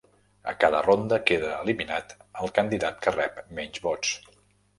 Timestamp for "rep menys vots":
3.19-4.17